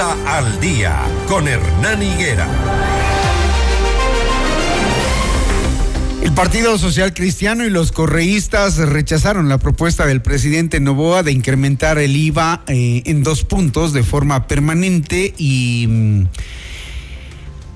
[0.00, 2.48] Al Día con Hernán Higuera.
[6.20, 11.98] El Partido Social Cristiano y los correístas rechazaron la propuesta del presidente Novoa de incrementar
[11.98, 16.26] el IVA eh, en dos puntos de forma permanente y mm,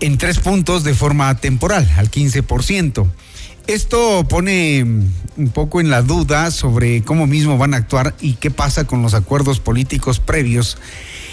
[0.01, 3.07] en tres puntos de forma temporal, al 15%.
[3.69, 5.03] Esto pone mm,
[5.37, 9.03] un poco en la duda sobre cómo mismo van a actuar y qué pasa con
[9.03, 10.79] los acuerdos políticos previos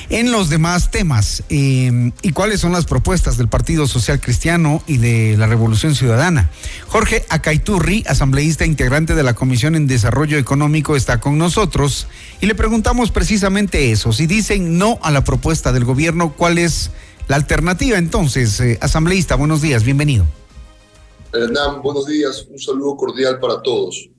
[0.10, 4.98] en los demás temas em, y cuáles son las propuestas del Partido Social Cristiano y
[4.98, 6.50] de la Revolución Ciudadana.
[6.88, 12.08] Jorge Acaiturri, asambleísta integrante de la Comisión en Desarrollo Económico, está con nosotros
[12.42, 14.14] y le preguntamos precisamente eso.
[14.14, 16.92] Si dicen no a la propuesta del gobierno, ¿cuál es
[17.28, 18.60] la alternativa entonces?
[18.60, 20.26] Eh, asambleísta, buenos días, bienvenido.
[21.34, 24.10] Hernán, buenos días, un saludo cordial para todos.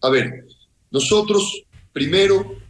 [0.00, 0.46] A ver,
[0.90, 2.61] nosotros primero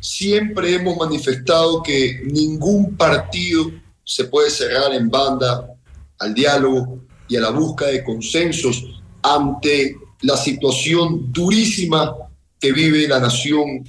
[0.00, 3.70] siempre hemos manifestado que ningún partido
[4.04, 5.74] se puede cerrar en banda
[6.18, 12.14] al diálogo y a la búsqueda de consensos ante la situación durísima
[12.60, 13.84] que vive la nación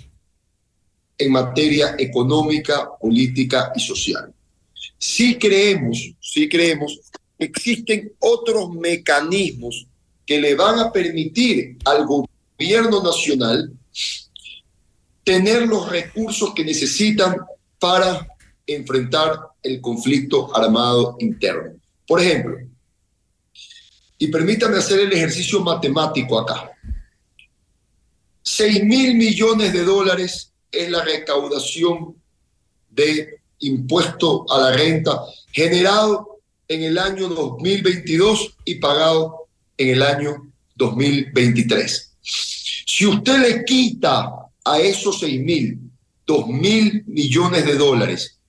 [1.17, 4.33] en materia económica, política y social.
[4.97, 6.99] Sí creemos, sí creemos
[7.37, 9.87] que existen otros mecanismos
[10.25, 13.71] que le van a permitir al gobierno nacional
[15.23, 17.37] tener los recursos que necesitan
[17.77, 18.27] para
[18.65, 21.79] enfrentar el conflicto armado interno.
[22.07, 22.57] Por ejemplo,
[24.17, 26.71] y permítame hacer el ejercicio matemático acá.
[28.43, 32.15] 6 mil millones de dólares es la recaudación
[32.89, 39.47] de impuesto a la renta generado en el año 2022 y pagado
[39.77, 42.17] en el año 2023.
[42.21, 45.79] Si usted le quita a esos 6 mil,
[46.25, 48.39] 2 mil millones de dólares,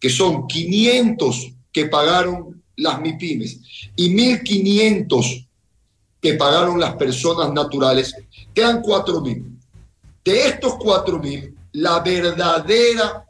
[0.00, 3.60] que son 500 que pagaron las MIPIMES
[3.96, 5.46] y 1.500
[6.20, 8.14] que pagaron las personas naturales,
[8.54, 9.44] quedan 4 mil.
[10.24, 13.24] De estos 4 mil, la verdadera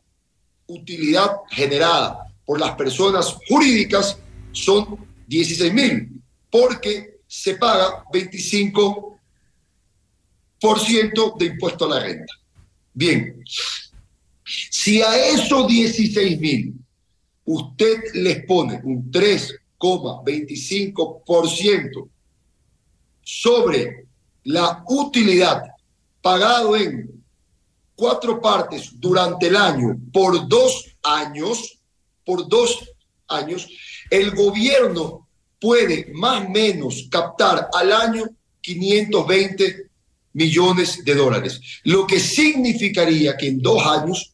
[0.67, 4.19] utilidad generada por las personas jurídicas
[4.53, 9.18] son 16 mil, porque se paga 25 por ciento
[10.61, 12.35] de impuesto a la renta.
[12.93, 13.43] Bien,
[14.45, 16.75] si a esos 16 mil
[17.45, 22.09] usted les pone un 3,25%
[23.23, 24.07] sobre
[24.45, 25.63] la utilidad
[26.21, 27.23] pagado en
[27.95, 31.79] cuatro partes durante el año por dos años,
[32.25, 32.89] por dos
[33.29, 33.69] años,
[34.11, 35.29] el gobierno
[35.61, 38.25] puede más o menos captar al año
[38.61, 39.89] 520
[40.33, 44.33] millones de dólares, lo que significaría que en dos años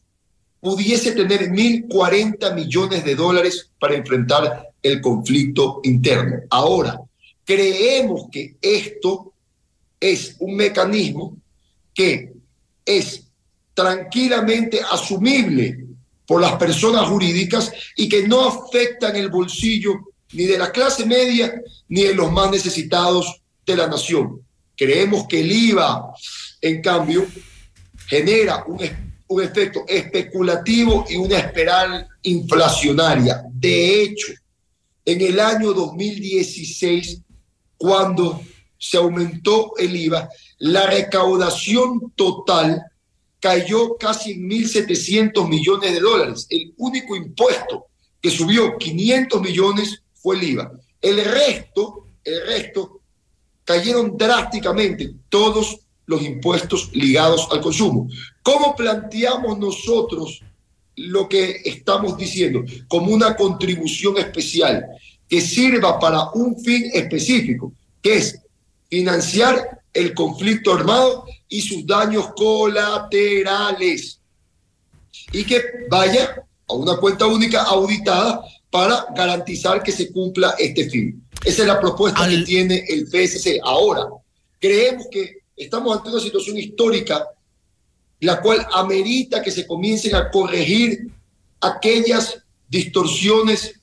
[0.59, 6.37] pudiese tener 1.040 millones de dólares para enfrentar el conflicto interno.
[6.49, 6.99] Ahora,
[7.43, 9.33] creemos que esto
[9.99, 11.37] es un mecanismo
[11.93, 12.33] que
[12.83, 13.23] es
[13.73, 15.85] tranquilamente asumible
[16.25, 19.93] por las personas jurídicas y que no afectan el bolsillo
[20.33, 24.44] ni de la clase media ni de los más necesitados de la nación.
[24.75, 26.13] Creemos que el IVA,
[26.61, 27.25] en cambio,
[28.07, 28.79] genera un,
[29.27, 33.43] un efecto especulativo y una espiral inflacionaria.
[33.51, 34.33] De hecho,
[35.05, 37.21] en el año 2016,
[37.77, 38.41] cuando
[38.77, 42.81] se aumentó el IVA, la recaudación total
[43.39, 46.47] cayó casi en 1.700 millones de dólares.
[46.49, 47.85] El único impuesto
[48.21, 50.71] que subió 500 millones fue el IVA.
[51.01, 53.01] El resto, el resto
[53.65, 58.07] cayeron drásticamente todos los impuestos ligados al consumo.
[58.43, 60.41] ¿Cómo planteamos nosotros
[60.95, 62.63] lo que estamos diciendo?
[62.87, 64.85] Como una contribución especial
[65.27, 68.39] que sirva para un fin específico, que es
[68.89, 74.19] financiar el conflicto armado y sus daños colaterales.
[75.31, 81.24] Y que vaya a una cuenta única auditada para garantizar que se cumpla este fin.
[81.45, 83.59] Esa es la propuesta que tiene el PSC.
[83.63, 84.07] Ahora,
[84.59, 87.23] creemos que estamos ante una situación histórica
[88.21, 91.11] la cual amerita que se comiencen a corregir
[91.61, 93.79] aquellas distorsiones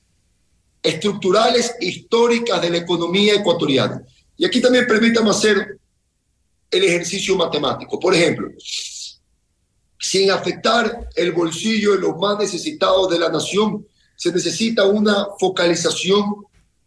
[0.81, 4.03] estructurales históricas de la economía ecuatoriana.
[4.35, 5.79] Y aquí también permítame hacer
[6.69, 7.99] el ejercicio matemático.
[7.99, 8.49] Por ejemplo,
[9.97, 13.87] sin afectar el bolsillo de los más necesitados de la nación,
[14.17, 16.43] se necesita una focalización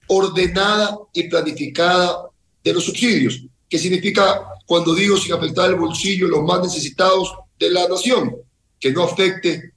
[0.08, 2.28] ordenada y planificada
[2.62, 3.42] de los subsidios.
[3.68, 8.36] ¿Qué significa cuando digo sin afectar el bolsillo los más necesitados de la nación?
[8.78, 9.72] Que no afecte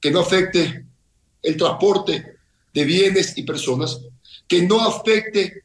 [0.00, 0.84] que no afecte
[1.42, 2.36] el transporte
[2.74, 4.00] de bienes y personas,
[4.48, 5.62] que no afecte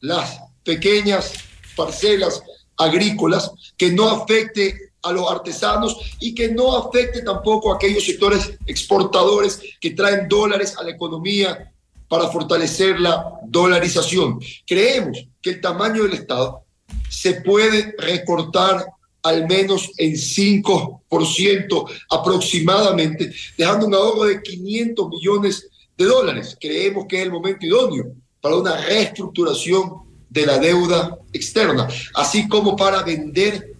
[0.00, 1.32] las pequeñas
[1.76, 2.42] parcelas
[2.76, 8.58] agrícolas, que no afecte a los artesanos y que no afecte tampoco a aquellos sectores
[8.66, 11.72] exportadores que traen dólares a la economía
[12.08, 14.40] para fortalecer la dolarización.
[14.66, 16.62] Creemos que el tamaño del Estado
[17.08, 18.86] se puede recortar
[19.22, 25.68] al menos en 5% aproximadamente, dejando un ahorro de 500 millones
[25.98, 26.56] de dólares.
[26.60, 32.76] Creemos que es el momento idóneo para una reestructuración de la deuda externa, así como
[32.76, 33.74] para vender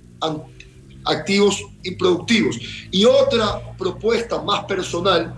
[1.04, 2.58] activos improductivos.
[2.90, 5.32] Y otra propuesta más personal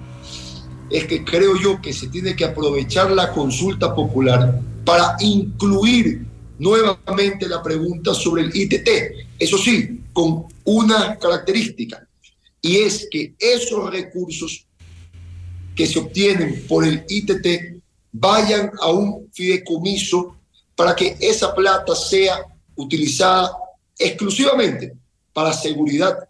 [0.91, 6.27] es que creo yo que se tiene que aprovechar la consulta popular para incluir
[6.59, 8.89] nuevamente la pregunta sobre el ITT.
[9.39, 12.07] Eso sí, con una característica,
[12.61, 14.67] y es que esos recursos
[15.75, 17.81] que se obtienen por el ITT
[18.13, 20.37] vayan a un fideicomiso
[20.75, 22.41] para que esa plata sea
[22.75, 23.53] utilizada
[23.99, 24.93] exclusivamente
[25.33, 26.29] para seguridad,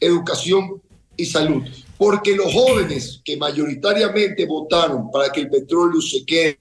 [0.00, 0.82] educación
[1.16, 1.62] y salud.
[1.98, 6.58] Porque los jóvenes que mayoritariamente votaron para que el petróleo se quede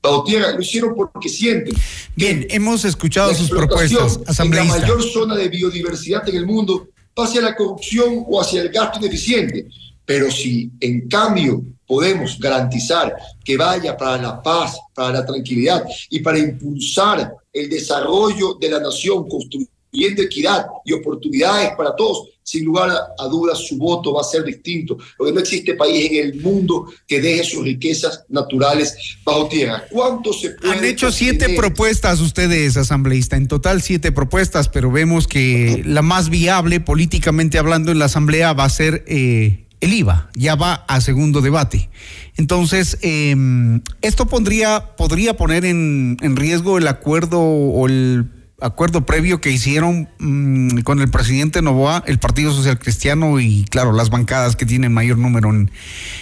[0.00, 1.74] bajo tierra, lo hicieron porque sienten.
[2.14, 4.76] Bien, hemos escuchado sus propuestas, asambleísta.
[4.76, 8.98] la mayor zona de biodiversidad en el mundo hacia la corrupción o hacia el gasto
[8.98, 9.66] ineficiente.
[10.04, 16.20] Pero si en cambio podemos garantizar que vaya para la paz, para la tranquilidad y
[16.20, 22.90] para impulsar el desarrollo de la nación, construyendo equidad y oportunidades para todos, sin lugar
[22.90, 26.86] a, dudas su voto va a ser distinto, porque no existe país en el mundo
[27.06, 29.84] que deje sus riquezas naturales bajo tierra.
[29.90, 35.82] ¿Cuánto se Han hecho siete propuestas ustedes, asambleísta, en total siete propuestas, pero vemos que
[35.84, 40.54] la más viable políticamente hablando en la asamblea va a ser eh, el IVA, ya
[40.54, 41.90] va a segundo debate.
[42.36, 48.26] Entonces, em, esto pondría, podría poner en, en riesgo el acuerdo o el
[48.60, 53.92] acuerdo previo que hicieron mm, con el presidente Novoa, el Partido Social Cristiano y, claro,
[53.92, 55.70] las bancadas que tienen mayor número en,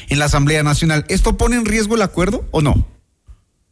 [0.08, 1.04] en la Asamblea Nacional.
[1.08, 2.86] ¿Esto pone en riesgo el acuerdo o no?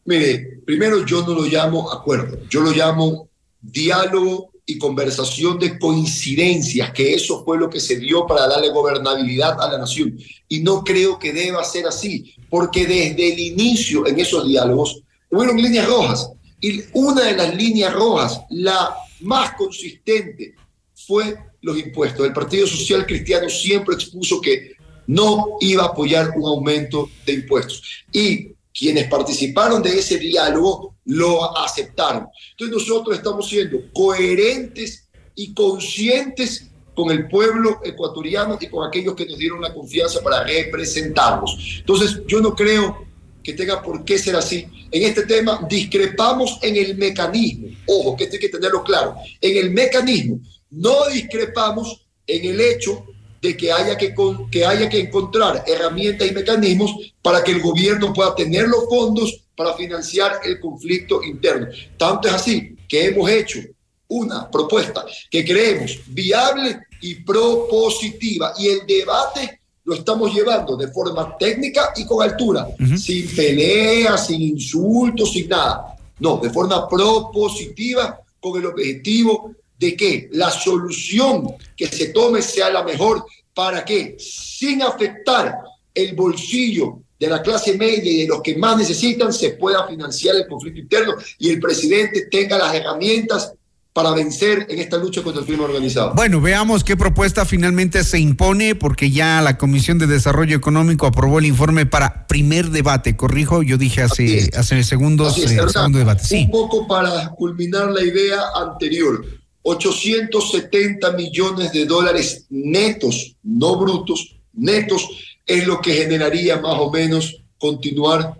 [0.05, 3.29] Mire, primero yo no lo llamo acuerdo, yo lo llamo
[3.61, 9.59] diálogo y conversación de coincidencias, que eso fue lo que se dio para darle gobernabilidad
[9.61, 10.17] a la nación.
[10.47, 15.61] Y no creo que deba ser así, porque desde el inicio en esos diálogos hubieron
[15.61, 16.29] líneas rojas
[16.63, 20.55] y una de las líneas rojas, la más consistente,
[20.95, 22.25] fue los impuestos.
[22.25, 24.71] El Partido Social Cristiano siempre expuso que
[25.07, 28.05] no iba a apoyar un aumento de impuestos.
[28.13, 32.27] Y quienes participaron de ese diálogo lo aceptaron.
[32.51, 39.25] Entonces nosotros estamos siendo coherentes y conscientes con el pueblo ecuatoriano y con aquellos que
[39.25, 41.57] nos dieron la confianza para representarlos.
[41.79, 43.05] Entonces yo no creo
[43.43, 44.67] que tenga por qué ser así.
[44.91, 47.67] En este tema discrepamos en el mecanismo.
[47.85, 49.15] Ojo, que esto hay que tenerlo claro.
[49.41, 50.39] En el mecanismo.
[50.71, 53.05] No discrepamos en el hecho
[53.41, 54.15] de que haya que,
[54.49, 59.41] que haya que encontrar herramientas y mecanismos para que el gobierno pueda tener los fondos
[59.55, 61.67] para financiar el conflicto interno.
[61.97, 63.59] Tanto es así que hemos hecho
[64.07, 71.37] una propuesta que creemos viable y propositiva y el debate lo estamos llevando de forma
[71.37, 72.67] técnica y con altura,
[72.97, 75.95] sin peleas, sin insultos, sin nada.
[76.19, 82.69] No, de forma propositiva, con el objetivo de que la solución que se tome sea
[82.69, 83.25] la mejor.
[83.53, 85.59] Para que, sin afectar
[85.93, 90.35] el bolsillo de la clase media y de los que más necesitan, se pueda financiar
[90.35, 93.53] el conflicto interno y el presidente tenga las herramientas
[93.93, 96.13] para vencer en esta lucha contra el crimen organizado.
[96.15, 101.37] Bueno, veamos qué propuesta finalmente se impone, porque ya la Comisión de Desarrollo Económico aprobó
[101.37, 103.15] el informe para primer debate.
[103.15, 106.23] Corrijo, yo dije hace, hace segundos, eh, segundo debate.
[106.23, 106.45] Sí.
[106.45, 109.23] Un poco para culminar la idea anterior.
[109.61, 115.07] 870 millones de dólares netos, no brutos, netos,
[115.45, 118.33] es lo que generaría más o menos continuar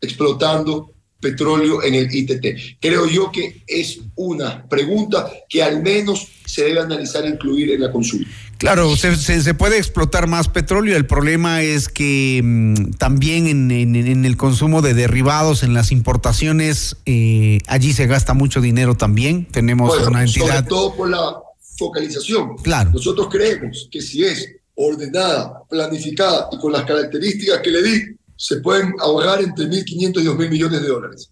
[0.00, 0.91] explotando
[1.22, 2.78] petróleo en el ITT.
[2.80, 7.80] Creo yo que es una pregunta que al menos se debe analizar e incluir en
[7.80, 8.28] la consulta.
[8.58, 10.96] Claro, se, puede explotar más petróleo.
[10.96, 17.58] El problema es que mm, también en, el consumo de derivados, en las importaciones, eh,
[17.66, 19.46] allí se gasta mucho dinero también.
[19.46, 20.46] Tenemos una entidad.
[20.46, 21.34] Sobre todo por la
[21.76, 22.56] focalización.
[22.58, 22.90] Claro.
[22.92, 28.56] Nosotros creemos que si es ordenada, planificada y con las características que le di, se
[28.56, 31.30] pueden ahorrar entre 1.500 y 2.000 millones de dólares.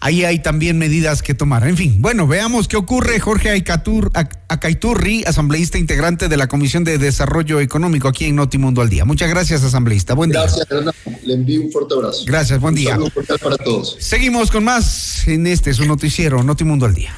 [0.00, 1.68] Ahí hay también medidas que tomar.
[1.68, 3.20] En fin, bueno, veamos qué ocurre.
[3.20, 4.10] Jorge Aicatur,
[4.48, 9.04] Acaiturri, asambleísta integrante de la Comisión de Desarrollo Económico aquí en Notimundo al Día.
[9.04, 10.14] Muchas gracias, asambleísta.
[10.14, 10.40] Buen día.
[10.40, 10.66] Gracias.
[11.22, 12.24] Le envío un fuerte abrazo.
[12.26, 12.98] Gracias, buen día.
[12.98, 13.96] Un saludo para todos.
[14.00, 17.14] Seguimos con más en este, su noticiero, Notimundo al Día.